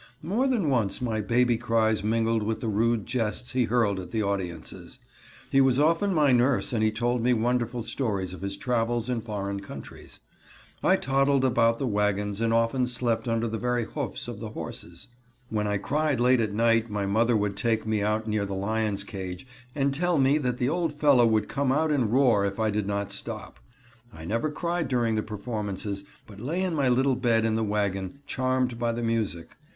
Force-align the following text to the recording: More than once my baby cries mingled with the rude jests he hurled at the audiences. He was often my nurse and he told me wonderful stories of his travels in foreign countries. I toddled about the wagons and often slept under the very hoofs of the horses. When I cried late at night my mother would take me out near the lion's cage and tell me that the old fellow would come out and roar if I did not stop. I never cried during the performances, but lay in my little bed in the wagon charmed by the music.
More 0.23 0.47
than 0.47 0.67
once 0.67 0.99
my 0.99 1.21
baby 1.21 1.57
cries 1.59 2.03
mingled 2.03 2.41
with 2.41 2.59
the 2.59 2.67
rude 2.67 3.05
jests 3.05 3.51
he 3.51 3.65
hurled 3.65 3.99
at 3.99 4.09
the 4.09 4.23
audiences. 4.23 4.97
He 5.51 5.61
was 5.61 5.77
often 5.77 6.11
my 6.11 6.31
nurse 6.31 6.73
and 6.73 6.81
he 6.83 6.91
told 6.91 7.21
me 7.21 7.33
wonderful 7.33 7.83
stories 7.83 8.33
of 8.33 8.41
his 8.41 8.57
travels 8.57 9.11
in 9.11 9.21
foreign 9.21 9.59
countries. 9.59 10.19
I 10.83 10.95
toddled 10.95 11.45
about 11.45 11.77
the 11.77 11.85
wagons 11.85 12.41
and 12.41 12.51
often 12.51 12.87
slept 12.87 13.27
under 13.27 13.47
the 13.47 13.59
very 13.59 13.85
hoofs 13.85 14.27
of 14.27 14.39
the 14.39 14.49
horses. 14.49 15.07
When 15.49 15.67
I 15.67 15.77
cried 15.77 16.19
late 16.19 16.41
at 16.41 16.51
night 16.51 16.89
my 16.89 17.05
mother 17.05 17.37
would 17.37 17.55
take 17.55 17.85
me 17.85 18.01
out 18.01 18.27
near 18.27 18.47
the 18.47 18.55
lion's 18.55 19.03
cage 19.03 19.45
and 19.75 19.93
tell 19.93 20.17
me 20.17 20.39
that 20.39 20.57
the 20.57 20.67
old 20.67 20.95
fellow 20.95 21.27
would 21.27 21.47
come 21.47 21.71
out 21.71 21.91
and 21.91 22.11
roar 22.11 22.43
if 22.43 22.59
I 22.59 22.71
did 22.71 22.87
not 22.87 23.11
stop. 23.11 23.59
I 24.11 24.25
never 24.25 24.49
cried 24.49 24.87
during 24.87 25.13
the 25.13 25.21
performances, 25.21 26.03
but 26.25 26.39
lay 26.39 26.63
in 26.63 26.73
my 26.73 26.89
little 26.89 27.15
bed 27.15 27.45
in 27.45 27.53
the 27.53 27.63
wagon 27.63 28.21
charmed 28.25 28.79
by 28.79 28.91
the 28.93 29.03
music. 29.03 29.57